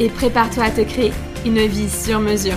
[0.00, 1.12] et prépare-toi à te créer
[1.44, 2.56] une vie sur mesure.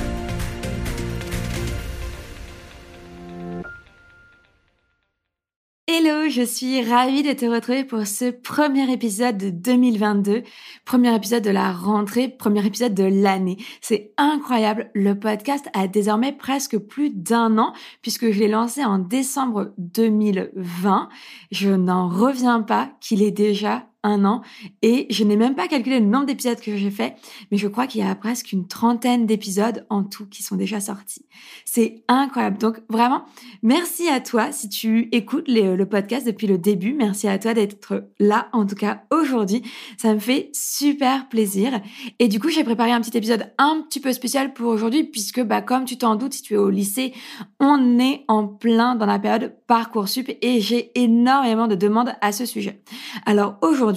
[5.87, 10.43] Hello, je suis ravie de te retrouver pour ce premier épisode de 2022,
[10.85, 13.57] premier épisode de la rentrée, premier épisode de l'année.
[13.81, 18.99] C'est incroyable, le podcast a désormais presque plus d'un an puisque je l'ai lancé en
[18.99, 21.09] décembre 2020.
[21.51, 24.41] Je n'en reviens pas qu'il est déjà un an
[24.81, 27.15] et je n'ai même pas calculé le nombre d'épisodes que j'ai fait,
[27.51, 30.79] mais je crois qu'il y a presque une trentaine d'épisodes en tout qui sont déjà
[30.79, 31.25] sortis.
[31.65, 32.57] C'est incroyable.
[32.57, 33.25] Donc vraiment,
[33.61, 36.93] merci à toi si tu écoutes le podcast depuis le début.
[36.93, 39.63] Merci à toi d'être là, en tout cas aujourd'hui.
[39.97, 41.81] Ça me fait super plaisir.
[42.19, 45.41] Et du coup, j'ai préparé un petit épisode un petit peu spécial pour aujourd'hui puisque,
[45.41, 47.13] bah, comme tu t'en doutes, si tu es au lycée,
[47.59, 52.45] on est en plein dans la période Parcoursup et j'ai énormément de demandes à ce
[52.45, 52.81] sujet.
[53.25, 53.88] Alors aujourd'hui,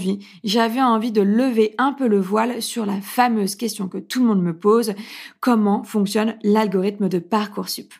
[0.44, 4.26] j'avais envie de lever un peu le voile sur la fameuse question que tout le
[4.26, 4.94] monde me pose,
[5.40, 7.92] comment fonctionne l'algorithme de Parcoursup?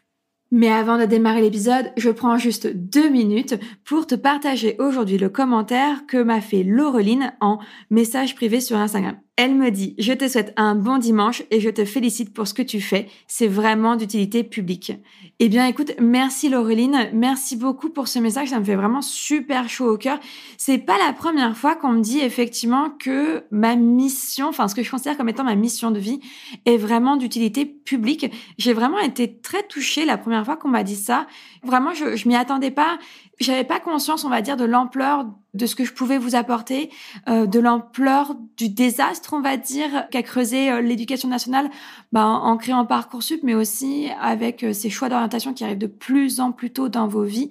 [0.51, 5.31] Mais avant de démarrer l'épisode, je prends juste deux minutes pour te partager aujourd'hui le
[5.31, 7.59] commentaire que m'a fait Laureline en
[7.89, 9.17] message privé sur Instagram.
[9.45, 12.55] Elle me dit, je te souhaite un bon dimanche et je te félicite pour ce
[12.55, 13.09] que tu fais.
[13.27, 14.93] C'est vraiment d'utilité publique.
[15.41, 17.09] Eh bien, écoute, merci Laureline.
[17.13, 18.51] Merci beaucoup pour ce message.
[18.51, 20.21] Ça me fait vraiment super chaud au cœur.
[20.59, 24.85] C'est pas la première fois qu'on me dit effectivement que ma mission, enfin, ce que
[24.85, 26.21] je considère comme étant ma mission de vie
[26.65, 28.31] est vraiment d'utilité publique.
[28.59, 31.27] J'ai vraiment été très touchée la première fois qu'on m'a dit ça.
[31.65, 32.97] Vraiment, je, je m'y attendais pas
[33.43, 36.91] j'avais pas conscience, on va dire, de l'ampleur de ce que je pouvais vous apporter,
[37.29, 41.69] euh, de l'ampleur du désastre, on va dire, qu'a creusé euh, l'éducation nationale
[42.11, 46.41] bah, en créant Parcoursup, mais aussi avec euh, ces choix d'orientation qui arrivent de plus
[46.41, 47.51] en plus tôt dans vos vies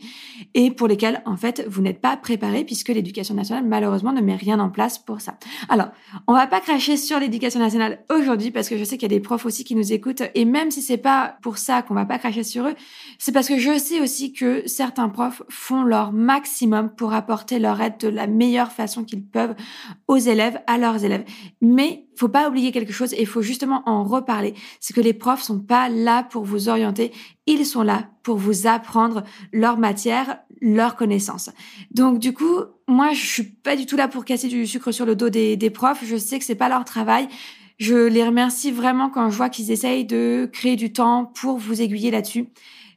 [0.55, 4.35] et pour lesquels, en fait, vous n'êtes pas préparé puisque l'éducation nationale, malheureusement, ne met
[4.35, 5.35] rien en place pour ça.
[5.69, 5.89] Alors,
[6.25, 9.15] on va pas cracher sur l'éducation nationale aujourd'hui parce que je sais qu'il y a
[9.15, 12.05] des profs aussi qui nous écoutent et même si c'est pas pour ça qu'on va
[12.05, 12.75] pas cracher sur eux,
[13.19, 17.81] c'est parce que je sais aussi que certains profs font leur maximum pour apporter leur
[17.81, 19.55] aide de la meilleure façon qu'ils peuvent
[20.07, 21.25] aux élèves, à leurs élèves.
[21.61, 24.53] Mais faut pas oublier quelque chose et il faut justement en reparler.
[24.79, 27.11] C'est que les profs sont pas là pour vous orienter,
[27.47, 31.49] ils sont là pour vous apprendre leur matière, leurs connaissances.
[31.91, 35.05] Donc du coup, moi je suis pas du tout là pour casser du sucre sur
[35.05, 36.03] le dos des, des profs.
[36.05, 37.27] Je sais que c'est pas leur travail.
[37.77, 41.81] Je les remercie vraiment quand je vois qu'ils essayent de créer du temps pour vous
[41.81, 42.47] aiguiller là-dessus.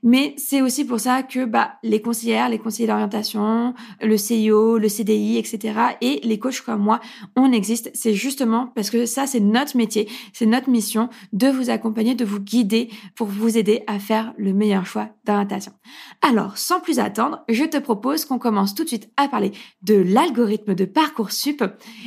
[0.04, 3.72] Mais c'est aussi pour ça que bah, les conseillères, les conseillers d'orientation,
[4.02, 5.80] le CIO, le CDI, etc.
[6.02, 7.00] et les coachs comme moi,
[7.36, 7.90] on existe.
[7.94, 12.24] C'est justement parce que ça, c'est notre métier, c'est notre mission de vous accompagner, de
[12.26, 15.72] vous guider pour vous aider à faire le meilleur choix d'orientation.
[16.20, 19.94] Alors, sans plus attendre, je te propose qu'on commence tout de suite à parler de
[19.94, 21.64] l'algorithme de Parcoursup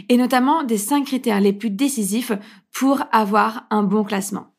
[0.08, 2.32] et notamment des cinq critères les plus décisifs
[2.72, 4.54] pour avoir un bon classement.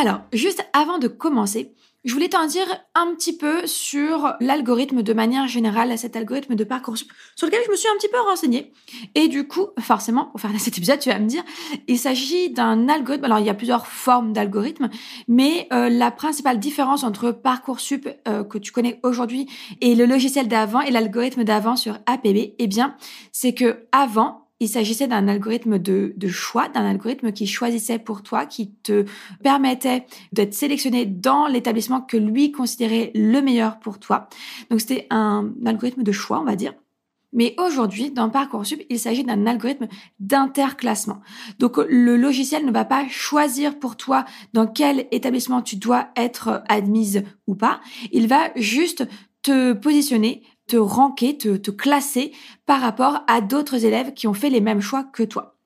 [0.00, 1.74] Alors, juste avant de commencer,
[2.04, 6.62] je voulais t'en dire un petit peu sur l'algorithme de manière générale, cet algorithme de
[6.62, 8.72] Parcoursup, sur lequel je me suis un petit peu renseignée.
[9.16, 11.42] Et du coup, forcément, pour faire cet épisode, tu vas me dire,
[11.88, 13.24] il s'agit d'un algorithme.
[13.24, 14.88] Alors, il y a plusieurs formes d'algorithmes,
[15.26, 19.48] mais euh, la principale différence entre Parcoursup euh, que tu connais aujourd'hui
[19.80, 22.94] et le logiciel d'avant et l'algorithme d'avant sur APB, eh bien,
[23.32, 28.46] c'est que avant, il s'agissait d'un algorithme de, choix, d'un algorithme qui choisissait pour toi,
[28.46, 29.04] qui te
[29.42, 34.28] permettait d'être sélectionné dans l'établissement que lui considérait le meilleur pour toi.
[34.70, 36.74] Donc c'était un algorithme de choix, on va dire.
[37.32, 39.86] Mais aujourd'hui, dans Parcoursup, il s'agit d'un algorithme
[40.18, 41.20] d'interclassement.
[41.58, 44.24] Donc, le logiciel ne va pas choisir pour toi
[44.54, 47.80] dans quel établissement tu dois être admise ou pas.
[48.12, 49.06] Il va juste
[49.42, 52.32] te positionner, te ranker, te, classer
[52.66, 55.56] par rapport à d'autres élèves qui ont fait les mêmes choix que toi.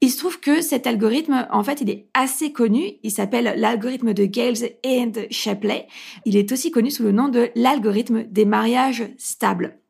[0.00, 2.92] Il se trouve que cet algorithme, en fait, il est assez connu.
[3.02, 5.86] Il s'appelle l'algorithme de Gales and Shapley.
[6.24, 9.80] Il est aussi connu sous le nom de l'algorithme des mariages stables.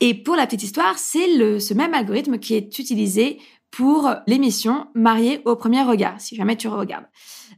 [0.00, 3.38] Et pour la petite histoire, c'est ce même algorithme qui est utilisé
[3.70, 7.06] pour l'émission Mariée au premier regard, si jamais tu regardes.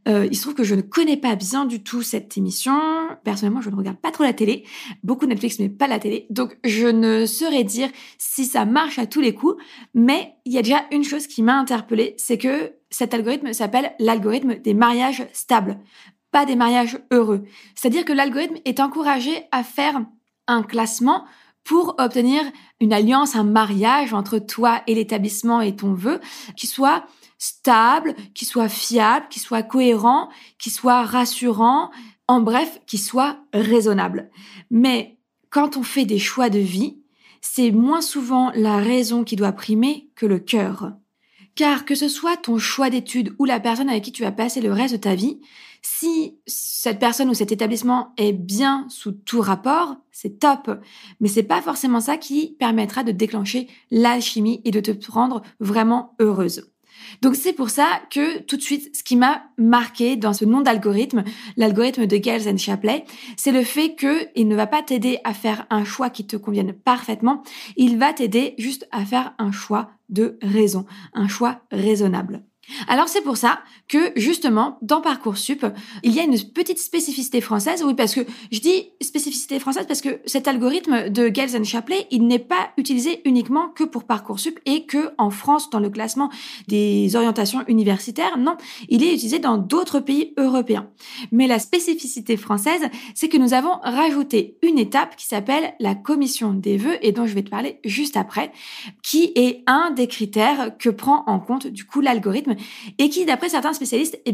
[0.08, 2.79] Euh, il se trouve que je ne connais pas bien du tout cette émission.
[3.25, 4.64] Personnellement, je ne regarde pas trop la télé.
[5.03, 6.26] Beaucoup Netflix, mais pas la télé.
[6.31, 7.88] Donc, je ne saurais dire
[8.19, 9.56] si ça marche à tous les coups.
[9.94, 13.93] Mais il y a déjà une chose qui m'a interpellée, c'est que cet algorithme s'appelle
[13.99, 15.79] l'algorithme des mariages stables,
[16.31, 17.44] pas des mariages heureux.
[17.75, 20.00] C'est-à-dire que l'algorithme est encouragé à faire
[20.47, 21.25] un classement
[21.64, 22.43] pour obtenir
[22.81, 26.20] une alliance, un mariage entre toi et l'établissement et ton vœu
[26.56, 27.05] qui soit
[27.46, 30.28] stable, qui soit fiable, qui soit cohérent,
[30.58, 31.90] qui soit rassurant,
[32.28, 34.31] en bref, qui soit raisonnable.
[34.70, 35.19] Mais
[35.50, 36.98] quand on fait des choix de vie,
[37.40, 40.93] c'est moins souvent la raison qui doit primer que le cœur.
[41.54, 44.60] Car que ce soit ton choix d'études ou la personne avec qui tu vas passer
[44.60, 45.40] le reste de ta vie,
[45.81, 50.70] si cette personne ou cet établissement est bien sous tout rapport, c'est top.
[51.20, 56.14] Mais c'est pas forcément ça qui permettra de déclencher l'alchimie et de te rendre vraiment
[56.19, 56.72] heureuse.
[57.22, 60.60] Donc c'est pour ça que tout de suite, ce qui m'a marqué dans ce nom
[60.60, 61.25] d'algorithme,
[61.56, 62.56] l'algorithme de Gales and
[63.37, 66.72] c'est le fait qu'il ne va pas t'aider à faire un choix qui te convienne
[66.72, 67.43] parfaitement,
[67.76, 72.44] il va t'aider juste à faire un choix de raison, un choix raisonnable.
[72.88, 75.64] Alors c'est pour ça que justement dans parcoursup
[76.02, 77.82] il y a une petite spécificité française.
[77.84, 82.06] Oui parce que je dis spécificité française parce que cet algorithme de Gales and Shapley
[82.10, 86.30] il n'est pas utilisé uniquement que pour parcoursup et que en France dans le classement
[86.68, 88.38] des orientations universitaires.
[88.38, 88.56] Non,
[88.88, 90.88] il est utilisé dans d'autres pays européens.
[91.32, 92.82] Mais la spécificité française
[93.14, 97.26] c'est que nous avons rajouté une étape qui s'appelle la commission des vœux et dont
[97.26, 98.52] je vais te parler juste après,
[99.02, 102.56] qui est un des critères que prend en compte du coup l'algorithme
[102.99, 104.32] et qui, d'après certains spécialistes, eh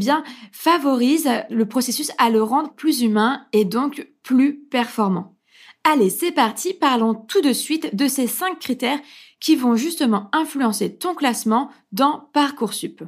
[0.53, 5.37] favorise le processus à le rendre plus humain et donc plus performant.
[5.85, 9.01] Allez, c'est parti, parlons tout de suite de ces cinq critères
[9.41, 13.03] qui vont justement influencer ton classement dans Parcoursup.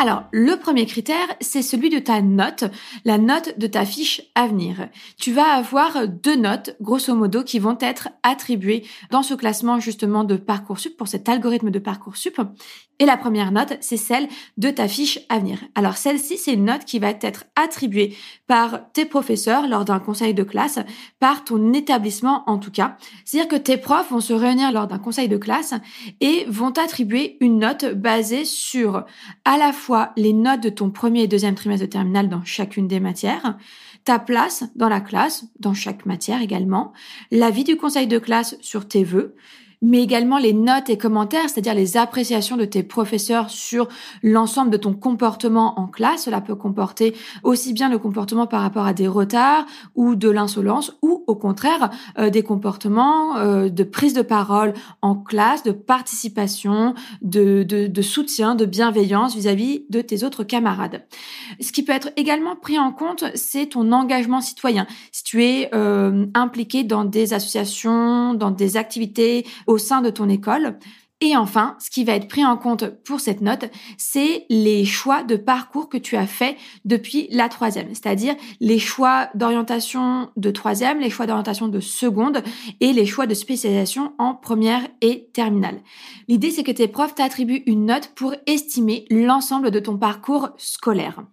[0.00, 2.62] Alors, le premier critère, c'est celui de ta note,
[3.04, 4.88] la note de ta fiche à venir.
[5.18, 10.22] Tu vas avoir deux notes, grosso modo, qui vont être attribuées dans ce classement justement
[10.22, 12.40] de Parcoursup, pour cet algorithme de Parcoursup.
[13.00, 15.60] Et la première note, c'est celle de ta fiche à venir.
[15.76, 18.16] Alors celle-ci, c'est une note qui va être attribuée
[18.48, 20.80] par tes professeurs lors d'un conseil de classe,
[21.20, 22.96] par ton établissement en tout cas.
[23.24, 25.74] C'est-à-dire que tes profs vont se réunir lors d'un conseil de classe
[26.20, 29.04] et vont attribuer une note basée sur
[29.44, 32.88] à la fois les notes de ton premier et deuxième trimestre de terminale dans chacune
[32.88, 33.56] des matières,
[34.04, 36.92] ta place dans la classe, dans chaque matière également,
[37.30, 39.36] l'avis du conseil de classe sur tes vœux,
[39.82, 43.88] mais également les notes et commentaires, c'est-à-dire les appréciations de tes professeurs sur
[44.22, 46.24] l'ensemble de ton comportement en classe.
[46.24, 50.96] Cela peut comporter aussi bien le comportement par rapport à des retards ou de l'insolence
[51.02, 56.94] ou au contraire euh, des comportements euh, de prise de parole en classe, de participation,
[57.22, 61.04] de, de, de soutien, de bienveillance vis-à-vis de tes autres camarades.
[61.60, 64.86] Ce qui peut être également pris en compte, c'est ton engagement citoyen.
[65.12, 70.28] Si tu es euh, impliqué dans des associations, dans des activités au sein de ton
[70.28, 70.78] école.
[71.20, 73.64] Et enfin, ce qui va être pris en compte pour cette note,
[73.96, 79.28] c'est les choix de parcours que tu as fait depuis la troisième, c'est-à-dire les choix
[79.34, 82.44] d'orientation de troisième, les choix d'orientation de seconde
[82.78, 85.80] et les choix de spécialisation en première et terminale.
[86.28, 91.24] L'idée, c'est que tes profs t'attribuent une note pour estimer l'ensemble de ton parcours scolaire.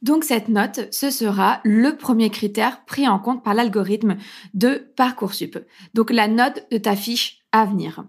[0.00, 4.16] Donc cette note, ce sera le premier critère pris en compte par l'algorithme
[4.52, 5.58] de Parcoursup.
[5.94, 8.04] Donc la note de ta fiche venir.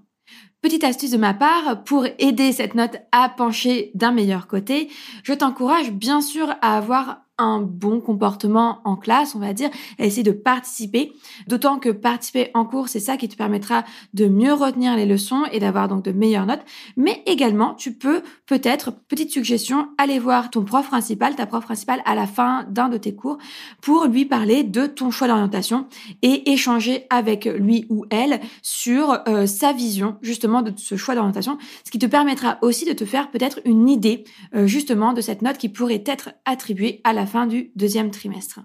[0.61, 4.89] Petite astuce de ma part, pour aider cette note à pencher d'un meilleur côté,
[5.21, 10.23] je t'encourage bien sûr à avoir un bon comportement en classe, on va dire, essayer
[10.23, 11.13] de participer.
[11.47, 15.43] D'autant que participer en cours, c'est ça qui te permettra de mieux retenir les leçons
[15.51, 16.63] et d'avoir donc de meilleures notes.
[16.97, 22.01] Mais également, tu peux peut-être, petite suggestion, aller voir ton prof principal, ta prof principale
[22.05, 23.37] à la fin d'un de tes cours
[23.81, 25.87] pour lui parler de ton choix d'orientation
[26.21, 31.57] et échanger avec lui ou elle sur euh, sa vision justement de ce choix d'orientation,
[31.83, 34.23] ce qui te permettra aussi de te faire peut-être une idée
[34.55, 38.62] euh, justement de cette note qui pourrait être attribuée à la fin du deuxième trimestre.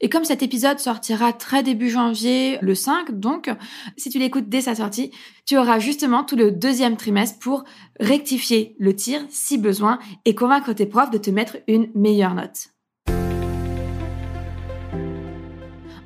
[0.00, 3.50] Et comme cet épisode sortira très début janvier, le 5, donc,
[3.96, 5.10] si tu l'écoutes dès sa sortie,
[5.46, 7.64] tu auras justement tout le deuxième trimestre pour
[7.98, 12.68] rectifier le tir si besoin et convaincre tes profs de te mettre une meilleure note.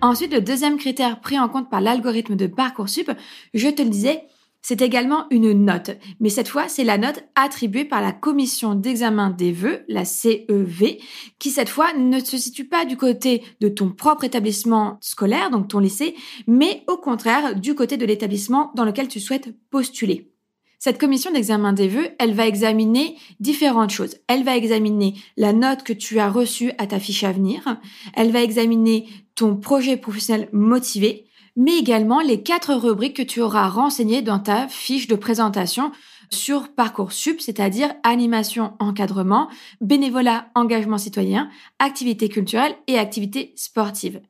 [0.01, 3.11] Ensuite, le deuxième critère pris en compte par l'algorithme de Parcoursup,
[3.55, 4.25] je te le disais,
[4.67, 5.91] c'est également une note,
[6.21, 10.97] mais cette fois, c'est la note attribuée par la commission d'examen des vœux, la CEV,
[11.39, 15.69] qui cette fois ne se situe pas du côté de ton propre établissement scolaire, donc
[15.69, 16.15] ton lycée,
[16.47, 20.31] mais au contraire du côté de l'établissement dans lequel tu souhaites postuler.
[20.79, 24.17] Cette commission d'examen des vœux, elle va examiner différentes choses.
[24.29, 27.79] Elle va examiner la note que tu as reçue à ta fiche à venir.
[28.15, 31.27] Elle va examiner ton projet professionnel motivé
[31.57, 35.93] mais également les quatre rubriques que tu auras renseignées dans ta fiche de présentation
[36.31, 39.49] sur Parcoursup, c'est-à-dire animation, encadrement,
[39.81, 44.21] bénévolat, engagement citoyen, activité culturelle et activité sportive.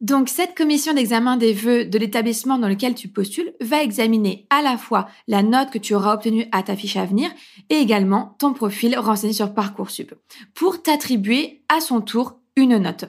[0.00, 4.60] Donc cette commission d'examen des vœux de l'établissement dans lequel tu postules va examiner à
[4.60, 7.30] la fois la note que tu auras obtenue à ta fiche à venir
[7.70, 10.12] et également ton profil renseigné sur Parcoursup
[10.52, 13.06] pour t'attribuer à son tour une note.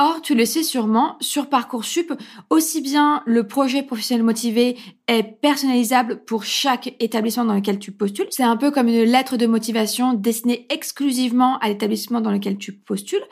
[0.00, 2.12] Or, tu le sais sûrement, sur Parcoursup,
[2.50, 4.76] aussi bien le projet professionnel motivé
[5.08, 8.28] est personnalisable pour chaque établissement dans lequel tu postules.
[8.30, 12.72] C'est un peu comme une lettre de motivation destinée exclusivement à l'établissement dans lequel tu
[12.72, 13.24] postules.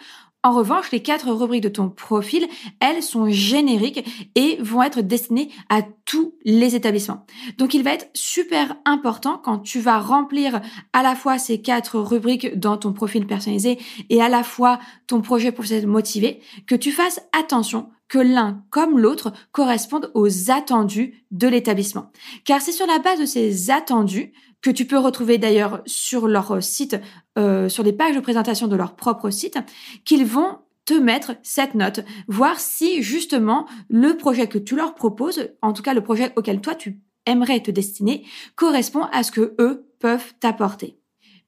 [0.47, 2.47] En revanche, les quatre rubriques de ton profil,
[2.79, 7.27] elles sont génériques et vont être destinées à tous les établissements.
[7.59, 10.61] Donc, il va être super important quand tu vas remplir
[10.93, 13.77] à la fois ces quatre rubriques dans ton profil personnalisé
[14.09, 19.01] et à la fois ton projet professionnel motivé, que tu fasses attention que l'un comme
[19.01, 22.13] l'autre correspondent aux attendus de l'établissement.
[22.45, 24.33] Car c'est sur la base de ces attendus
[24.67, 26.97] que tu peux retrouver d'ailleurs sur leur site,
[27.39, 29.59] euh, sur les pages de présentation de leur propre site,
[30.05, 35.51] qu'ils vont te mettre cette note, voir si justement le projet que tu leur proposes,
[35.63, 38.25] en tout cas le projet auquel toi tu aimerais te destiner,
[38.57, 40.99] correspond à ce que eux peuvent t'apporter.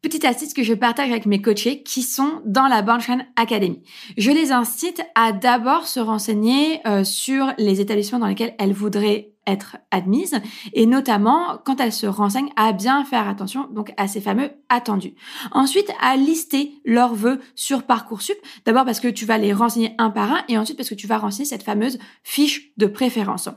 [0.00, 3.82] Petite astuce que je partage avec mes coachés qui sont dans la Bornstein Academy.
[4.16, 9.32] Je les incite à d'abord se renseigner euh, sur les établissements dans lesquels elles voudraient
[9.48, 10.40] être admises
[10.72, 15.14] et notamment quand elles se renseignent à bien faire attention donc à ces fameux attendus.
[15.52, 20.10] Ensuite à lister leurs vœux sur Parcoursup d'abord parce que tu vas les renseigner un
[20.10, 23.48] par un et ensuite parce que tu vas renseigner cette fameuse fiche de préférence.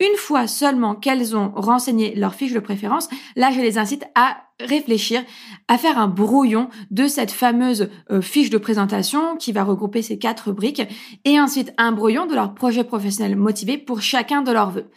[0.00, 4.36] Une fois seulement qu'elles ont renseigné leur fiche de préférence, là je les incite à
[4.60, 5.22] réfléchir
[5.68, 10.18] à faire un brouillon de cette fameuse euh, fiche de présentation qui va regrouper ces
[10.18, 10.82] quatre rubriques
[11.24, 14.90] et ensuite un brouillon de leur projet professionnel motivé pour chacun de leurs vœux.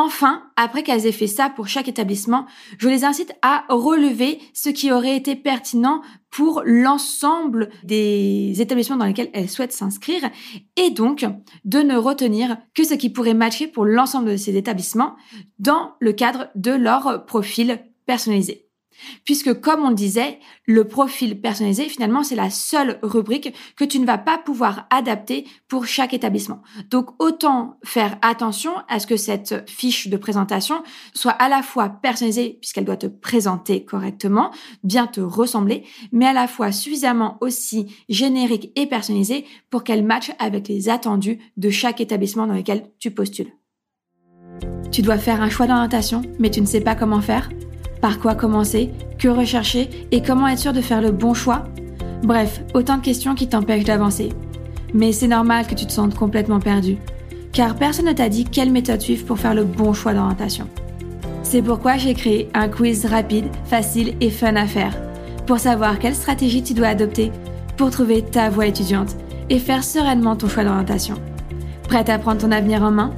[0.00, 2.46] Enfin, après qu'elles aient fait ça pour chaque établissement,
[2.78, 9.06] je les incite à relever ce qui aurait été pertinent pour l'ensemble des établissements dans
[9.06, 10.30] lesquels elles souhaitent s'inscrire
[10.76, 11.26] et donc
[11.64, 15.16] de ne retenir que ce qui pourrait matcher pour l'ensemble de ces établissements
[15.58, 18.67] dans le cadre de leur profil personnalisé.
[19.24, 23.98] Puisque, comme on le disait, le profil personnalisé, finalement, c'est la seule rubrique que tu
[23.98, 26.62] ne vas pas pouvoir adapter pour chaque établissement.
[26.90, 30.82] Donc, autant faire attention à ce que cette fiche de présentation
[31.14, 34.50] soit à la fois personnalisée, puisqu'elle doit te présenter correctement,
[34.82, 40.32] bien te ressembler, mais à la fois suffisamment aussi générique et personnalisée pour qu'elle matche
[40.38, 43.52] avec les attendus de chaque établissement dans lequel tu postules.
[44.90, 47.50] Tu dois faire un choix d'orientation, mais tu ne sais pas comment faire?
[48.00, 48.90] Par quoi commencer?
[49.18, 49.90] Que rechercher?
[50.12, 51.64] Et comment être sûr de faire le bon choix?
[52.22, 54.30] Bref, autant de questions qui t'empêchent d'avancer.
[54.94, 56.96] Mais c'est normal que tu te sentes complètement perdu,
[57.52, 60.66] car personne ne t'a dit quelle méthode suivre pour faire le bon choix d'orientation.
[61.42, 64.96] C'est pourquoi j'ai créé un quiz rapide, facile et fun à faire,
[65.46, 67.32] pour savoir quelle stratégie tu dois adopter
[67.76, 69.16] pour trouver ta voie étudiante
[69.48, 71.14] et faire sereinement ton choix d'orientation.
[71.84, 73.12] Prête à prendre ton avenir en main?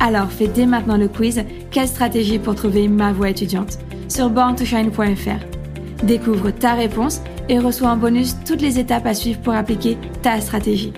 [0.00, 3.78] Alors fais dès maintenant le quiz Quelle stratégie pour trouver ma voie étudiante?
[4.08, 6.04] Sur borntoshine.fr.
[6.04, 10.40] Découvre ta réponse et reçois en bonus toutes les étapes à suivre pour appliquer ta
[10.40, 10.92] stratégie.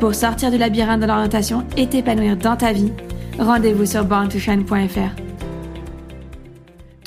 [0.00, 2.92] Pour sortir du labyrinthe de l'orientation et t'épanouir dans ta vie,
[3.38, 5.31] rendez-vous sur borntoshine.fr.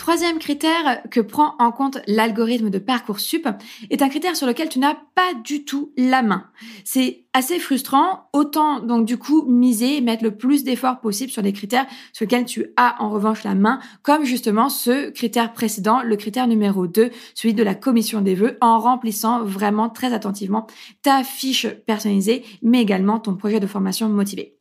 [0.06, 3.48] troisième critère que prend en compte l'algorithme de Parcoursup
[3.90, 6.46] est un critère sur lequel tu n'as pas du tout la main.
[6.84, 11.42] C'est assez frustrant, autant donc du coup miser et mettre le plus d'efforts possible sur
[11.42, 16.04] des critères sur lesquels tu as en revanche la main, comme justement ce critère précédent,
[16.04, 20.68] le critère numéro 2, celui de la commission des vœux, en remplissant vraiment très attentivement
[21.02, 24.60] ta fiche personnalisée, mais également ton projet de formation motivé.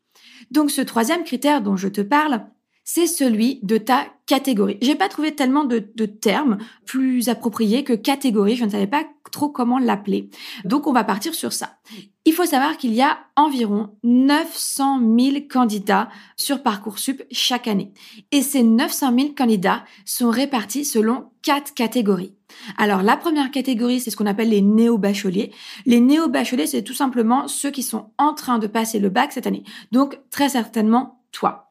[0.50, 2.46] Donc ce troisième critère dont je te parle,
[2.84, 4.78] c'est celui de ta catégorie.
[4.82, 8.56] J'ai pas trouvé tellement de, termes plus appropriés que catégorie.
[8.56, 10.30] Je ne savais pas trop comment l'appeler.
[10.64, 11.78] Donc, on va partir sur ça.
[12.26, 17.92] Il faut savoir qu'il y a environ 900 000 candidats sur Parcoursup chaque année.
[18.32, 22.34] Et ces 900 000 candidats sont répartis selon quatre catégories.
[22.78, 25.52] Alors, la première catégorie, c'est ce qu'on appelle les néo-bacheliers.
[25.86, 29.46] Les néo-bacheliers, c'est tout simplement ceux qui sont en train de passer le bac cette
[29.46, 29.64] année.
[29.90, 31.63] Donc, très certainement, toi.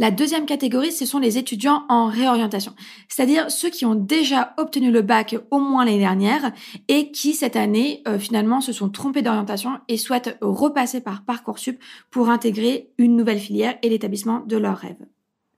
[0.00, 2.74] La deuxième catégorie, ce sont les étudiants en réorientation,
[3.06, 6.52] c'est-à-dire ceux qui ont déjà obtenu le bac au moins l'année dernière
[6.88, 11.78] et qui cette année euh, finalement se sont trompés d'orientation et souhaitent repasser par Parcoursup
[12.10, 15.04] pour intégrer une nouvelle filière et l'établissement de leurs rêves.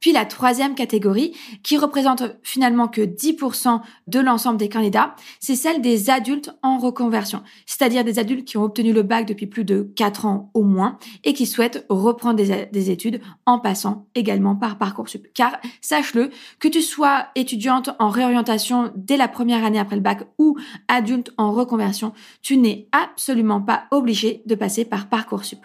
[0.03, 5.81] Puis la troisième catégorie, qui représente finalement que 10% de l'ensemble des candidats, c'est celle
[5.81, 9.91] des adultes en reconversion, c'est-à-dire des adultes qui ont obtenu le bac depuis plus de
[9.95, 14.77] 4 ans au moins et qui souhaitent reprendre des, des études en passant également par
[14.77, 15.29] Parcoursup.
[15.35, 20.27] Car sache-le, que tu sois étudiante en réorientation dès la première année après le bac
[20.37, 25.61] ou adulte en reconversion, tu n'es absolument pas obligé de passer par Parcoursup.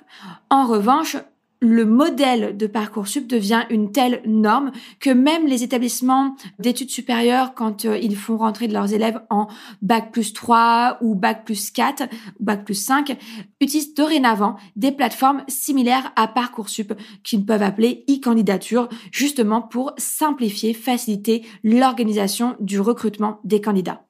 [0.52, 1.18] En revanche,
[1.60, 7.86] le modèle de Parcoursup devient une telle norme que même les établissements d'études supérieures, quand
[7.86, 9.48] euh, ils font rentrer de leurs élèves en
[9.82, 12.04] bac plus 3 ou bac plus 4
[12.40, 13.18] ou bac plus 5,
[13.60, 21.46] utilisent dorénavant des plateformes similaires à Parcoursup qu'ils peuvent appeler e-candidature, justement pour simplifier, faciliter
[21.64, 24.04] l'organisation du recrutement des candidats.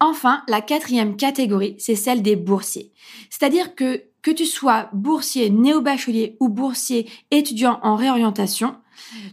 [0.00, 2.92] Enfin, la quatrième catégorie, c'est celle des boursiers.
[3.30, 8.76] C'est-à-dire que que tu sois boursier néo-bachelier ou boursier étudiant en réorientation,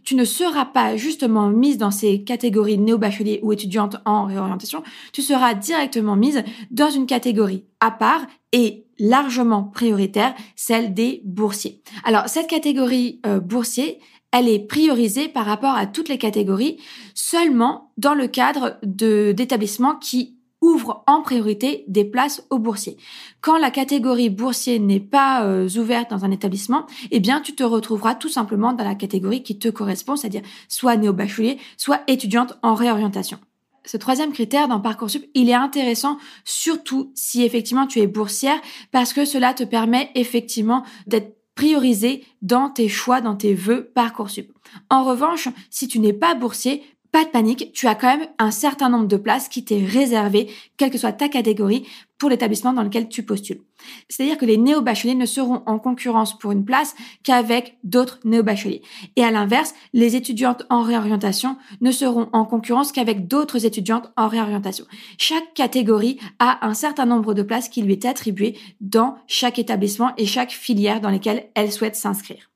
[0.03, 5.21] tu ne seras pas justement mise dans ces catégories néo-bachelier ou étudiante en réorientation, tu
[5.21, 11.81] seras directement mise dans une catégorie à part et largement prioritaire, celle des boursiers.
[12.03, 13.99] Alors cette catégorie euh, boursier,
[14.31, 16.77] elle est priorisée par rapport à toutes les catégories
[17.15, 22.97] seulement dans le cadre d'établissements qui ouvre en priorité des places aux boursiers.
[23.41, 27.63] Quand la catégorie boursier n'est pas euh, ouverte dans un établissement, eh bien tu te
[27.63, 32.73] retrouveras tout simplement dans la catégorie qui te correspond, c'est-à-dire soit néo-bachelier, soit étudiante en
[32.73, 33.39] réorientation.
[33.85, 38.59] Ce troisième critère dans Parcoursup, il est intéressant surtout si effectivement tu es boursière
[38.91, 44.51] parce que cela te permet effectivement d'être priorisé dans tes choix, dans tes vœux Parcoursup.
[44.89, 48.51] En revanche, si tu n'es pas boursier, pas de panique, tu as quand même un
[48.51, 51.85] certain nombre de places qui t'est réservé, quelle que soit ta catégorie,
[52.19, 53.61] pour l'établissement dans lequel tu postules.
[54.09, 56.93] C'est-à-dire que les néo-bacheliers ne seront en concurrence pour une place
[57.23, 58.81] qu'avec d'autres néo-bacheliers.
[59.15, 64.27] Et à l'inverse, les étudiantes en réorientation ne seront en concurrence qu'avec d'autres étudiantes en
[64.27, 64.85] réorientation.
[65.17, 70.11] Chaque catégorie a un certain nombre de places qui lui est attribué dans chaque établissement
[70.17, 72.49] et chaque filière dans lesquelles elle souhaite s'inscrire.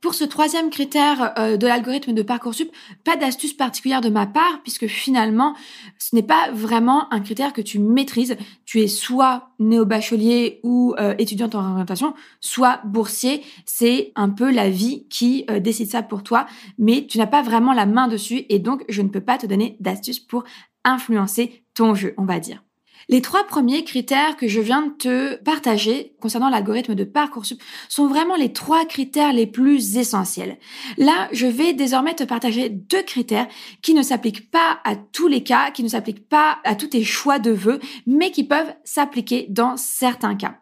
[0.00, 2.70] Pour ce troisième critère euh, de l'algorithme de Parcoursup,
[3.02, 5.56] pas d'astuce particulière de ma part, puisque finalement,
[5.98, 8.36] ce n'est pas vraiment un critère que tu maîtrises.
[8.64, 13.42] Tu es soit néo-bachelier ou euh, étudiante en orientation, soit boursier.
[13.66, 16.46] C'est un peu la vie qui euh, décide ça pour toi,
[16.78, 19.46] mais tu n'as pas vraiment la main dessus, et donc je ne peux pas te
[19.46, 20.44] donner d'astuce pour
[20.84, 22.62] influencer ton jeu, on va dire.
[23.08, 28.06] Les trois premiers critères que je viens de te partager concernant l'algorithme de Parcoursup sont
[28.06, 30.58] vraiment les trois critères les plus essentiels.
[30.96, 33.48] Là, je vais désormais te partager deux critères
[33.82, 37.04] qui ne s'appliquent pas à tous les cas, qui ne s'appliquent pas à tous tes
[37.04, 40.58] choix de vœux, mais qui peuvent s'appliquer dans certains cas.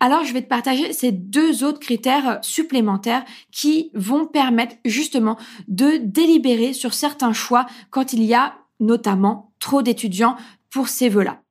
[0.00, 5.36] Alors, je vais te partager ces deux autres critères supplémentaires qui vont permettre justement
[5.68, 10.36] de délibérer sur certains choix quand il y a notamment trop d'étudiants
[10.70, 11.42] pour ces vœux-là.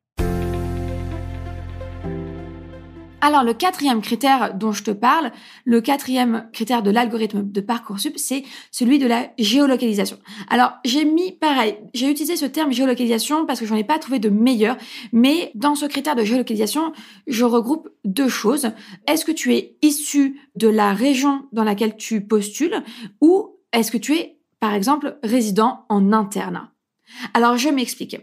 [3.25, 5.31] Alors le quatrième critère dont je te parle,
[5.63, 10.19] le quatrième critère de l'algorithme de Parcoursup, c'est celui de la géolocalisation.
[10.47, 14.19] Alors j'ai mis pareil, j'ai utilisé ce terme géolocalisation parce que j'en ai pas trouvé
[14.19, 14.77] de meilleur,
[15.11, 16.93] mais dans ce critère de géolocalisation,
[17.25, 18.69] je regroupe deux choses.
[19.07, 22.83] Est-ce que tu es issu de la région dans laquelle tu postules
[23.21, 26.69] ou est-ce que tu es par exemple résident en internat
[27.33, 28.17] alors je m'explique.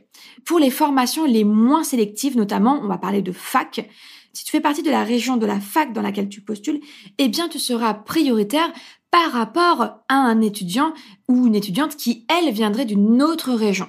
[0.44, 3.88] Pour les formations les moins sélectives, notamment, on va parler de fac,
[4.32, 6.80] si tu fais partie de la région de la fac dans laquelle tu postules,
[7.18, 8.72] eh bien tu seras prioritaire
[9.10, 10.94] par rapport à un étudiant
[11.28, 13.88] ou une étudiante qui, elle, viendrait d'une autre région.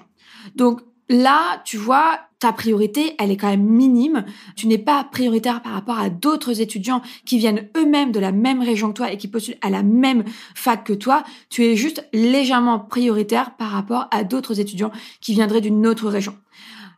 [0.55, 4.25] Donc là, tu vois, ta priorité, elle est quand même minime.
[4.57, 8.61] Tu n'es pas prioritaire par rapport à d'autres étudiants qui viennent eux-mêmes de la même
[8.61, 10.25] région que toi et qui postulent à la même
[10.55, 11.23] fac que toi.
[11.49, 16.35] Tu es juste légèrement prioritaire par rapport à d'autres étudiants qui viendraient d'une autre région.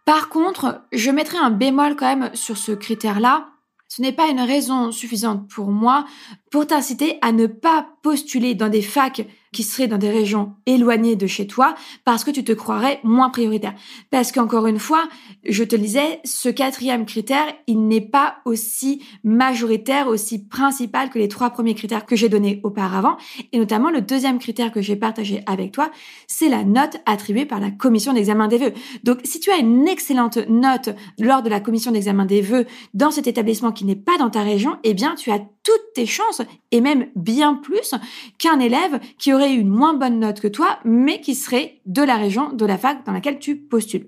[0.05, 3.47] Par contre, je mettrai un bémol quand même sur ce critère-là.
[3.87, 6.05] Ce n'est pas une raison suffisante pour moi
[6.51, 11.15] pour t'inciter à ne pas postuler dans des facs qui seraient dans des régions éloignées
[11.15, 13.73] de chez toi parce que tu te croirais moins prioritaire.
[14.11, 15.07] Parce qu'encore une fois,
[15.47, 21.17] je te le disais, ce quatrième critère, il n'est pas aussi majoritaire, aussi principal que
[21.17, 23.15] les trois premiers critères que j'ai donnés auparavant.
[23.53, 25.89] Et notamment, le deuxième critère que j'ai partagé avec toi,
[26.27, 28.73] c'est la note attribuée par la commission d'examen des vœux.
[29.03, 33.11] Donc, si tu as une excellente note lors de la commission d'examen des vœux dans
[33.11, 36.41] cet établissement qui n'est pas dans ta région, eh bien, tu as toutes tes chances,
[36.71, 37.93] et même bien plus,
[38.37, 42.15] qu'un élève qui aurait une moins bonne note que toi, mais qui serait de la
[42.15, 44.07] région, de la fac dans laquelle tu postules.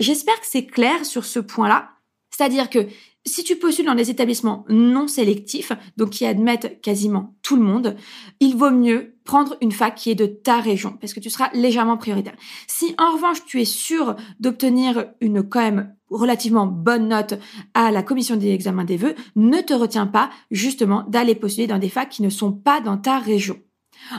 [0.00, 1.90] J'espère que c'est clair sur ce point-là.
[2.36, 2.86] C'est-à-dire que
[3.24, 7.96] si tu postules dans des établissements non sélectifs, donc qui admettent quasiment tout le monde,
[8.40, 11.48] il vaut mieux prendre une fac qui est de ta région, parce que tu seras
[11.54, 12.36] légèrement prioritaire.
[12.66, 17.40] Si en revanche tu es sûr d'obtenir une quand même relativement bonne note
[17.72, 21.78] à la commission des examens des vœux, ne te retiens pas justement d'aller postuler dans
[21.78, 23.56] des facs qui ne sont pas dans ta région.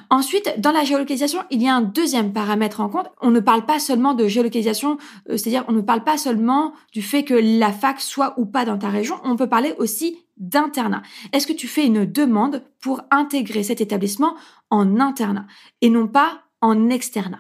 [0.10, 3.08] Ensuite, dans la géolocalisation, il y a un deuxième paramètre en compte.
[3.22, 4.98] On ne parle pas seulement de géolocalisation,
[5.30, 8.66] euh, c'est-à-dire on ne parle pas seulement du fait que la fac soit ou pas
[8.66, 11.02] dans ta région, on peut parler aussi d'internat.
[11.34, 14.36] Est-ce que tu fais une demande pour intégrer cet établissement
[14.70, 15.46] en internat
[15.82, 17.40] et non pas en externat?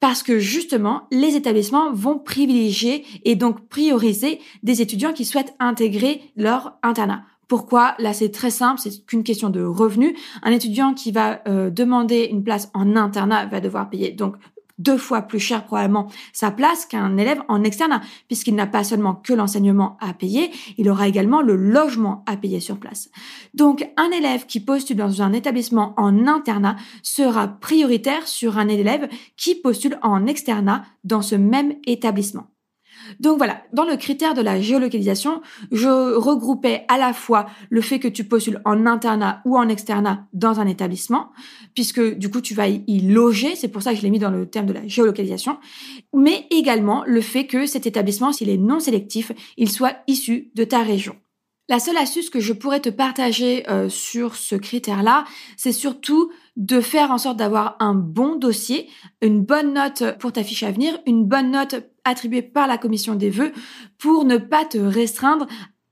[0.00, 6.30] Parce que justement, les établissements vont privilégier et donc prioriser des étudiants qui souhaitent intégrer
[6.36, 7.22] leur internat.
[7.54, 10.18] Pourquoi Là, c'est très simple, c'est qu'une question de revenus.
[10.42, 14.34] Un étudiant qui va euh, demander une place en internat va devoir payer donc
[14.78, 19.14] deux fois plus cher probablement sa place qu'un élève en externat, puisqu'il n'a pas seulement
[19.14, 23.08] que l'enseignement à payer, il aura également le logement à payer sur place.
[23.54, 29.08] Donc un élève qui postule dans un établissement en internat sera prioritaire sur un élève
[29.36, 32.48] qui postule en externat dans ce même établissement.
[33.20, 35.40] Donc voilà, dans le critère de la géolocalisation,
[35.72, 40.26] je regroupais à la fois le fait que tu postules en internat ou en externat
[40.32, 41.30] dans un établissement,
[41.74, 44.30] puisque du coup tu vas y loger, c'est pour ça que je l'ai mis dans
[44.30, 45.58] le terme de la géolocalisation,
[46.14, 50.64] mais également le fait que cet établissement, s'il est non sélectif, il soit issu de
[50.64, 51.16] ta région.
[51.68, 55.24] La seule astuce que je pourrais te partager euh, sur ce critère-là,
[55.56, 58.90] c'est surtout de faire en sorte d'avoir un bon dossier,
[59.22, 63.14] une bonne note pour ta fiche à venir, une bonne note attribuée par la commission
[63.14, 63.52] des vœux
[63.98, 65.46] pour ne pas te restreindre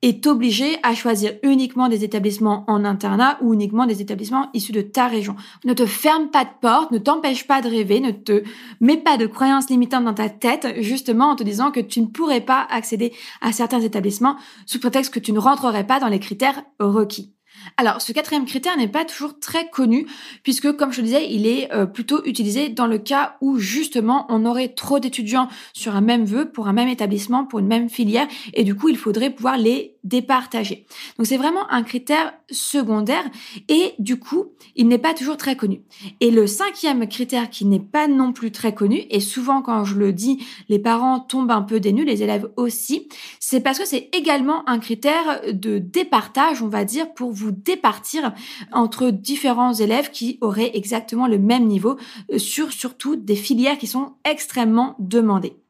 [0.04, 4.82] et t'obliger à choisir uniquement des établissements en internat ou uniquement des établissements issus de
[4.82, 5.36] ta région.
[5.64, 8.42] Ne te ferme pas de porte, ne t'empêche pas de rêver, ne te
[8.80, 12.06] mets pas de croyances limitantes dans ta tête, justement en te disant que tu ne
[12.06, 16.20] pourrais pas accéder à certains établissements sous prétexte que tu ne rentrerais pas dans les
[16.20, 17.32] critères requis.
[17.76, 20.06] Alors, ce quatrième critère n'est pas toujours très connu,
[20.42, 24.26] puisque, comme je le disais, il est euh, plutôt utilisé dans le cas où, justement,
[24.28, 27.88] on aurait trop d'étudiants sur un même vœu, pour un même établissement, pour une même
[27.88, 30.86] filière, et du coup, il faudrait pouvoir les départager.
[31.16, 33.24] Donc, c'est vraiment un critère secondaire,
[33.68, 35.82] et du coup, il n'est pas toujours très connu.
[36.20, 39.96] Et le cinquième critère qui n'est pas non plus très connu, et souvent, quand je
[39.96, 43.08] le dis, les parents tombent un peu des nues, les élèves aussi,
[43.40, 48.32] c'est parce que c'est également un critère de départage, on va dire, pour vous départir
[48.72, 51.96] entre différents élèves qui auraient exactement le même niveau
[52.32, 55.61] euh, sur surtout des filières qui sont extrêmement demandées.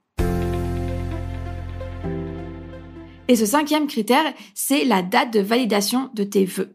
[3.28, 6.74] Et ce cinquième critère, c'est la date de validation de tes vœux.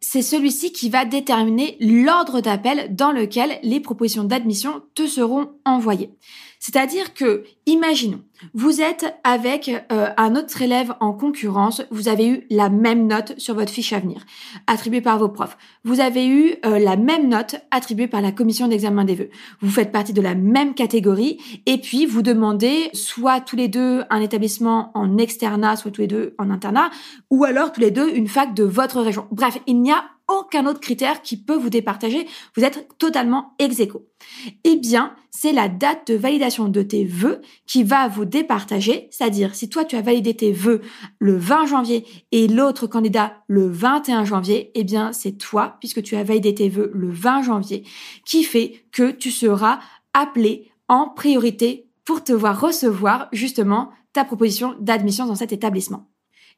[0.00, 6.10] C'est celui-ci qui va déterminer l'ordre d'appel dans lequel les propositions d'admission te seront envoyées.
[6.66, 8.22] C'est-à-dire que, imaginons,
[8.54, 13.34] vous êtes avec euh, un autre élève en concurrence, vous avez eu la même note
[13.36, 14.24] sur votre fiche à venir,
[14.66, 15.58] attribuée par vos profs.
[15.84, 19.28] Vous avez eu euh, la même note attribuée par la commission d'examen des vœux.
[19.60, 24.04] Vous faites partie de la même catégorie et puis vous demandez soit tous les deux
[24.08, 26.88] un établissement en externat, soit tous les deux en internat,
[27.28, 29.26] ou alors tous les deux une fac de votre région.
[29.30, 32.26] Bref, il n'y a aucun autre critère qui peut vous départager.
[32.56, 33.82] Vous êtes totalement ex.
[34.64, 39.08] Eh bien, c'est la date de validation de tes vœux qui va vous départager.
[39.10, 40.80] C'est-à-dire, si toi, tu as validé tes vœux
[41.18, 46.16] le 20 janvier et l'autre candidat le 21 janvier, eh bien, c'est toi, puisque tu
[46.16, 47.84] as validé tes vœux le 20 janvier,
[48.24, 49.80] qui fait que tu seras
[50.12, 56.08] appelé en priorité pour te voir recevoir justement ta proposition d'admission dans cet établissement.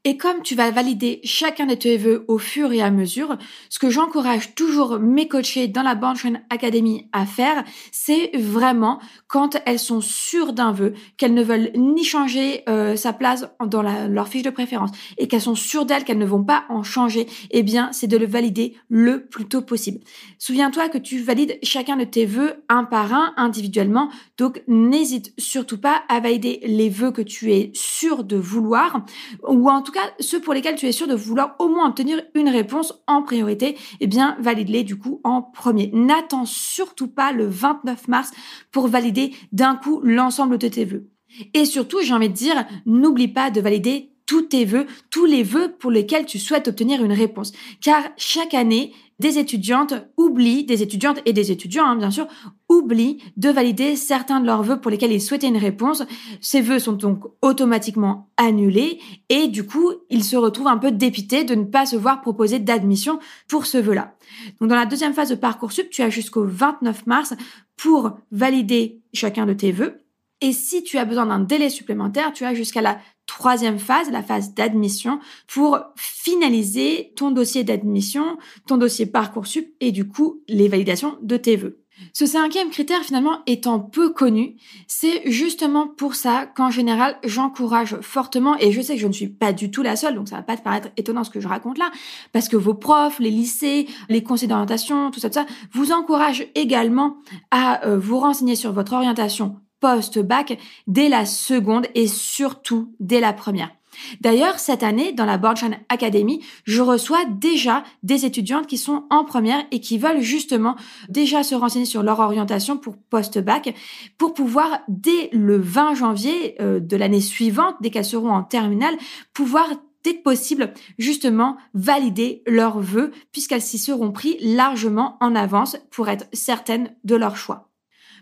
[0.09, 3.37] Et comme tu vas valider chacun de tes vœux au fur et à mesure,
[3.69, 9.57] ce que j'encourage toujours mes coachés dans la Banchain Academy à faire, c'est vraiment quand
[9.67, 14.29] elles sont sûres d'un vœu, qu'elles ne veulent ni changer euh, sa place dans leur
[14.29, 17.65] fiche de préférence et qu'elles sont sûres d'elles qu'elles ne vont pas en changer, eh
[17.65, 19.99] bien, c'est de le valider le plus tôt possible.
[20.39, 25.79] Souviens-toi que tu valides chacun de tes vœux un par un, individuellement, donc n'hésite surtout
[25.81, 29.05] pas à valider les vœux que tu es sûr de vouloir,
[29.49, 32.49] ou en tout ceux pour lesquels tu es sûr de vouloir au moins obtenir une
[32.49, 35.91] réponse en priorité, eh bien valide-les du coup en premier.
[35.93, 38.31] N'attends surtout pas le 29 mars
[38.73, 41.09] pour valider d'un coup l'ensemble de tes vœux.
[41.55, 45.43] Et surtout, j'ai envie de dire, n'oublie pas de valider tous tes vœux, tous les
[45.43, 47.53] vœux pour lesquels tu souhaites obtenir une réponse.
[47.81, 52.27] Car chaque année, des étudiantes oublient, des étudiantes et des étudiants, hein, bien sûr,
[52.69, 56.03] oublient de valider certains de leurs vœux pour lesquels ils souhaitaient une réponse.
[56.41, 61.45] Ces vœux sont donc automatiquement annulés et du coup, ils se retrouvent un peu dépités
[61.45, 64.15] de ne pas se voir proposer d'admission pour ce vœu-là.
[64.61, 67.35] Donc, dans la deuxième phase de Parcoursup, tu as jusqu'au 29 mars
[67.77, 70.03] pour valider chacun de tes vœux.
[70.43, 74.23] Et si tu as besoin d'un délai supplémentaire, tu as jusqu'à la troisième phase, la
[74.23, 81.17] phase d'admission, pour finaliser ton dossier d'admission, ton dossier Parcoursup et du coup les validations
[81.23, 81.86] de tes vœux.
[82.13, 84.57] Ce cinquième critère finalement étant peu connu,
[84.87, 89.29] c'est justement pour ça qu'en général j'encourage fortement, et je sais que je ne suis
[89.29, 91.49] pas du tout la seule, donc ça va pas te paraître étonnant ce que je
[91.49, 91.91] raconte là,
[92.33, 96.47] parce que vos profs, les lycées, les conseils d'orientation, tout ça, tout ça, vous encouragent
[96.55, 97.17] également
[97.51, 103.33] à euh, vous renseigner sur votre orientation post-bac dès la seconde et surtout dès la
[103.33, 103.76] première.
[104.21, 109.25] D'ailleurs, cette année, dans la Bornchan Academy, je reçois déjà des étudiantes qui sont en
[109.25, 110.77] première et qui veulent justement
[111.09, 113.75] déjà se renseigner sur leur orientation pour post-bac
[114.19, 118.97] pour pouvoir, dès le 20 janvier euh, de l'année suivante, dès qu'elles seront en terminale,
[119.33, 119.69] pouvoir
[120.05, 126.27] dès possible, justement, valider leurs vœux puisqu'elles s'y seront pris largement en avance pour être
[126.33, 127.71] certaines de leur choix.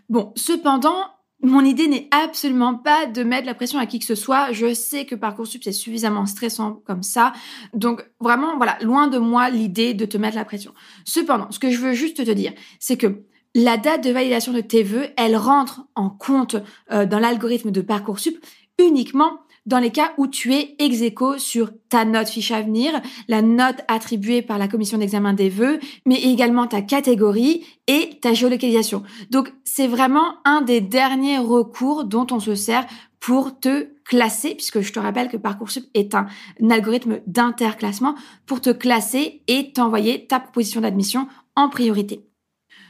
[0.09, 0.95] Bon, cependant,
[1.41, 4.51] mon idée n'est absolument pas de mettre la pression à qui que ce soit.
[4.51, 7.33] Je sais que Parcoursup, c'est suffisamment stressant comme ça.
[7.73, 10.73] Donc, vraiment, voilà, loin de moi l'idée de te mettre la pression.
[11.05, 14.61] Cependant, ce que je veux juste te dire, c'est que la date de validation de
[14.61, 16.57] tes vœux, elle rentre en compte
[16.91, 18.37] euh, dans l'algorithme de Parcoursup
[18.79, 23.01] uniquement dans les cas où tu es ex aequo sur ta note fiche à venir,
[23.27, 28.33] la note attribuée par la commission d'examen des vœux, mais également ta catégorie et ta
[28.33, 29.03] géolocalisation.
[29.31, 32.85] Donc, c'est vraiment un des derniers recours dont on se sert
[33.19, 36.27] pour te classer, puisque je te rappelle que Parcoursup est un,
[36.69, 42.23] algorithme d'interclassement, pour te classer et t'envoyer ta proposition d'admission en priorité.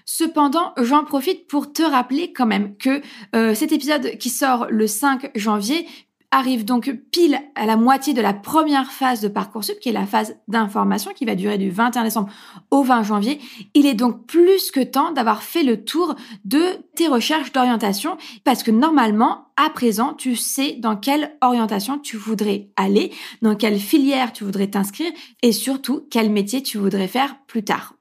[0.03, 3.01] Cependant, j'en profite pour te rappeler quand même que
[3.35, 5.87] euh, cet épisode qui sort le 5 janvier
[6.31, 10.05] arrive donc pile à la moitié de la première phase de Parcoursup, qui est la
[10.05, 12.29] phase d'information, qui va durer du 21 décembre
[12.71, 13.39] au 20 janvier.
[13.73, 16.63] Il est donc plus que temps d'avoir fait le tour de
[16.95, 22.69] tes recherches d'orientation, parce que normalement, à présent, tu sais dans quelle orientation tu voudrais
[22.75, 23.11] aller,
[23.41, 25.11] dans quelle filière tu voudrais t'inscrire,
[25.41, 27.93] et surtout quel métier tu voudrais faire plus tard.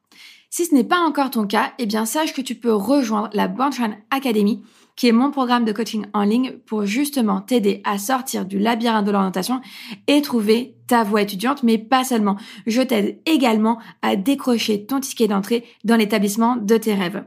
[0.50, 3.48] Si ce n'est pas encore ton cas, eh bien sache que tu peux rejoindre la
[3.48, 4.62] Bornchan Academy
[4.96, 9.06] qui est mon programme de coaching en ligne pour justement t'aider à sortir du labyrinthe
[9.06, 9.60] de l'orientation
[10.06, 12.36] et trouver ta voie étudiante, mais pas seulement.
[12.66, 17.24] Je t'aide également à décrocher ton ticket d'entrée dans l'établissement de tes rêves.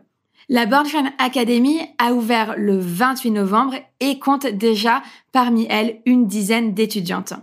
[0.49, 5.03] La Bornstein Academy a ouvert le 28 novembre et compte déjà
[5.33, 7.33] parmi elles une dizaine d'étudiantes.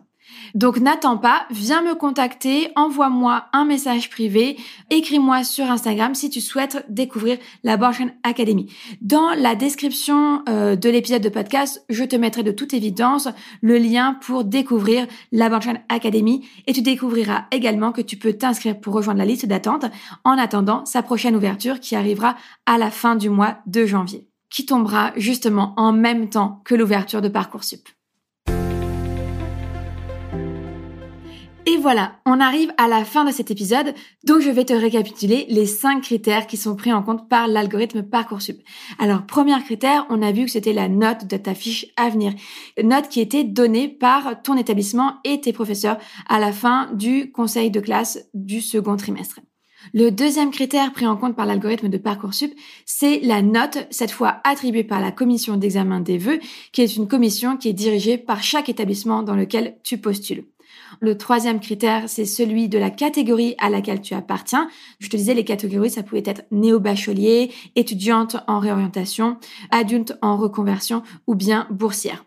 [0.55, 4.57] Donc n'attends pas, viens me contacter, envoie-moi un message privé,
[4.89, 7.77] écris-moi sur Instagram si tu souhaites découvrir la
[8.23, 8.73] Academy.
[9.01, 13.29] Dans la description euh, de l'épisode de podcast, je te mettrai de toute évidence
[13.63, 15.51] le lien pour découvrir la
[15.89, 19.87] Academy et tu découvriras également que tu peux t'inscrire pour rejoindre la liste d'attente
[20.23, 24.67] en attendant sa prochaine ouverture qui arrivera à la fin du mois de janvier, qui
[24.67, 27.89] tombera justement en même temps que l'ouverture de Parcoursup.
[31.75, 35.45] Et voilà, on arrive à la fin de cet épisode, donc je vais te récapituler
[35.49, 38.63] les cinq critères qui sont pris en compte par l'algorithme Parcoursup.
[39.01, 42.33] Alors, premier critère, on a vu que c'était la note de ta fiche à venir.
[42.81, 47.73] Note qui était donnée par ton établissement et tes professeurs à la fin du conseil
[47.73, 49.41] de classe du second trimestre.
[49.93, 52.55] Le deuxième critère pris en compte par l'algorithme de Parcoursup,
[52.87, 56.39] c'est la note, cette fois attribuée par la commission d'examen des vœux,
[56.71, 60.45] qui est une commission qui est dirigée par chaque établissement dans lequel tu postules.
[61.01, 64.69] Le troisième critère, c'est celui de la catégorie à laquelle tu appartiens.
[64.99, 69.39] Je te disais, les catégories, ça pouvait être néo-bachelier, étudiante en réorientation,
[69.71, 72.25] adulte en reconversion ou bien boursière.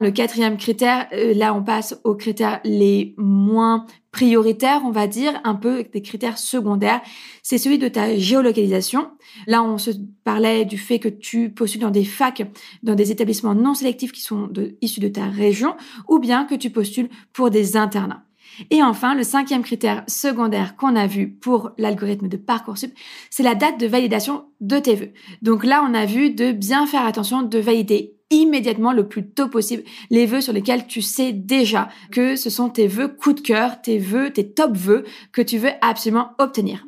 [0.00, 5.40] Le quatrième critère, euh, là on passe aux critères les moins prioritaires, on va dire,
[5.44, 7.02] un peu des critères secondaires,
[7.42, 9.10] c'est celui de ta géolocalisation.
[9.48, 9.90] Là, on se
[10.22, 12.48] parlait du fait que tu postules dans des facs,
[12.84, 14.48] dans des établissements non sélectifs qui sont
[14.80, 15.74] issus de ta région,
[16.08, 18.22] ou bien que tu postules pour des internats.
[18.70, 22.92] Et enfin, le cinquième critère secondaire qu'on a vu pour l'algorithme de Parcoursup,
[23.30, 25.12] c'est la date de validation de tes vœux.
[25.42, 29.48] Donc là, on a vu de bien faire attention de valider immédiatement le plus tôt
[29.48, 33.40] possible les vœux sur lesquels tu sais déjà que ce sont tes vœux coup de
[33.40, 36.86] cœur, tes vœux, tes top vœux que tu veux absolument obtenir.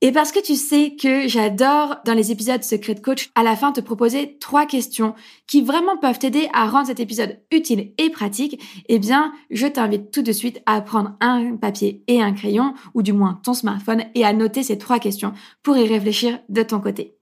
[0.00, 3.72] Et parce que tu sais que j'adore dans les épisodes Secret Coach à la fin
[3.72, 5.14] te proposer trois questions
[5.48, 10.12] qui vraiment peuvent t'aider à rendre cet épisode utile et pratique, eh bien, je t'invite
[10.12, 14.04] tout de suite à prendre un papier et un crayon, ou du moins ton smartphone,
[14.14, 15.32] et à noter ces trois questions
[15.64, 17.17] pour y réfléchir de ton côté.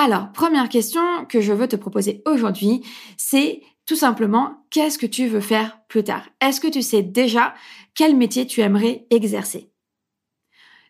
[0.00, 2.82] Alors, première question que je veux te proposer aujourd'hui,
[3.16, 6.22] c'est tout simplement, qu'est-ce que tu veux faire plus tard?
[6.40, 7.52] Est-ce que tu sais déjà
[7.96, 9.72] quel métier tu aimerais exercer?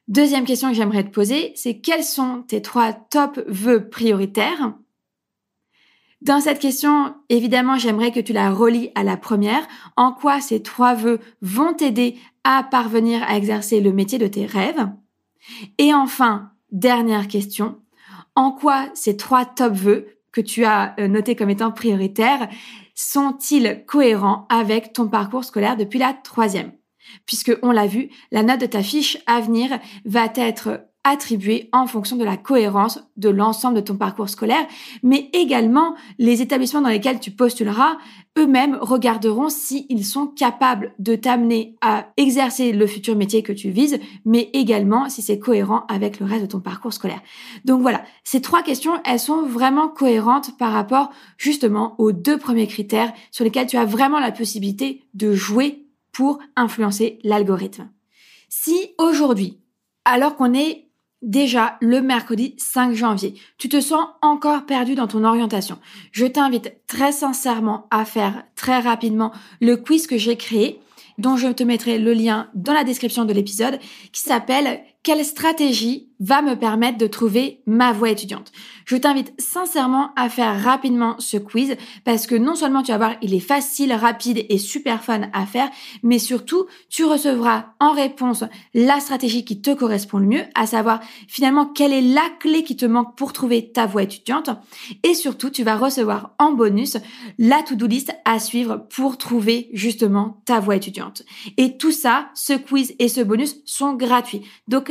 [0.08, 4.74] Deuxième question que j'aimerais te poser, c'est quels sont tes trois top vœux prioritaires?
[6.20, 9.66] Dans cette question, évidemment, j'aimerais que tu la relis à la première.
[9.96, 14.44] En quoi ces trois vœux vont t'aider à parvenir à exercer le métier de tes
[14.44, 14.86] rêves?
[15.78, 17.80] Et enfin, dernière question,
[18.38, 22.48] en quoi ces trois top vœux que tu as euh, notés comme étant prioritaires
[22.94, 26.70] sont-ils cohérents avec ton parcours scolaire depuis la troisième?
[27.26, 31.86] Puisque on l'a vu, la note de ta fiche à venir va être attribuée en
[31.86, 34.66] fonction de la cohérence de l'ensemble de ton parcours scolaire,
[35.02, 37.96] mais également les établissements dans lesquels tu postuleras
[38.38, 43.98] eux-mêmes regarderont s'ils sont capables de t'amener à exercer le futur métier que tu vises,
[44.24, 47.22] mais également si c'est cohérent avec le reste de ton parcours scolaire.
[47.64, 52.66] Donc voilà, ces trois questions, elles sont vraiment cohérentes par rapport justement aux deux premiers
[52.66, 57.88] critères sur lesquels tu as vraiment la possibilité de jouer pour influencer l'algorithme.
[58.48, 59.58] Si aujourd'hui,
[60.04, 60.87] alors qu'on est
[61.22, 65.78] déjà le mercredi 5 janvier, tu te sens encore perdu dans ton orientation,
[66.12, 70.80] je t'invite très sincèrement à faire très rapidement le quiz que j'ai créé
[71.18, 73.78] dont je te mettrai le lien dans la description de l'épisode,
[74.12, 78.52] qui s'appelle quelle stratégie va me permettre de trouver ma voie étudiante?
[78.84, 83.14] Je t'invite sincèrement à faire rapidement ce quiz parce que non seulement tu vas voir,
[83.22, 85.70] il est facile, rapide et super fun à faire,
[86.02, 91.00] mais surtout tu recevras en réponse la stratégie qui te correspond le mieux, à savoir
[91.28, 94.50] finalement quelle est la clé qui te manque pour trouver ta voie étudiante
[95.02, 96.96] et surtout tu vas recevoir en bonus
[97.38, 101.22] la to-do list à suivre pour trouver justement ta voie étudiante.
[101.56, 104.42] Et tout ça, ce quiz et ce bonus sont gratuits.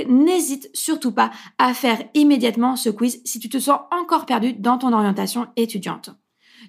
[0.08, 4.78] N'hésite surtout pas à faire immédiatement ce quiz si tu te sens encore perdu dans
[4.78, 6.12] ton orientation étudiante.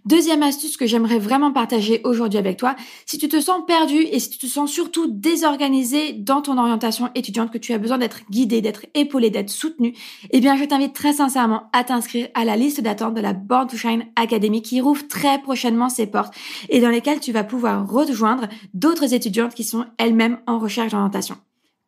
[0.04, 4.20] Deuxième astuce que j'aimerais vraiment partager aujourd'hui avec toi, si tu te sens perdu et
[4.20, 8.20] si tu te sens surtout désorganisé dans ton orientation étudiante, que tu as besoin d'être
[8.30, 9.94] guidé, d'être épaulé, d'être soutenu,
[10.30, 13.66] eh bien je t'invite très sincèrement à t'inscrire à la liste d'attente de la Born
[13.66, 16.34] to Shine Academy qui rouvre très prochainement ses portes
[16.68, 21.36] et dans lesquelles tu vas pouvoir rejoindre d'autres étudiantes qui sont elles-mêmes en recherche d'orientation.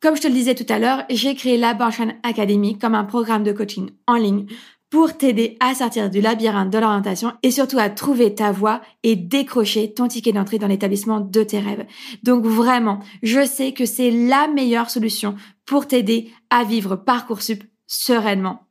[0.01, 3.05] Comme je te le disais tout à l'heure, j'ai créé la Banshine Academy comme un
[3.05, 4.47] programme de coaching en ligne
[4.89, 9.15] pour t'aider à sortir du labyrinthe de l'orientation et surtout à trouver ta voie et
[9.15, 11.87] décrocher ton ticket d'entrée dans l'établissement de tes rêves.
[12.23, 15.37] Donc vraiment, je sais que c'est la meilleure solution
[15.67, 18.63] pour t'aider à vivre Parcoursup sereinement.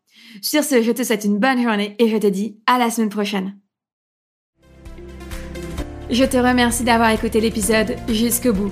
[0.42, 3.10] Sur ce, je te souhaite une bonne journée et je te dis à la semaine
[3.10, 3.56] prochaine.
[6.10, 8.72] Je te remercie d'avoir écouté l'épisode jusqu'au bout.